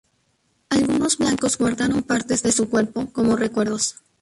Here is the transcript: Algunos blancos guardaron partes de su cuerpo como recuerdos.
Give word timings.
Algunos 0.69 1.19
blancos 1.19 1.59
guardaron 1.59 2.01
partes 2.01 2.41
de 2.41 2.51
su 2.51 2.71
cuerpo 2.71 3.13
como 3.13 3.35
recuerdos. 3.35 3.97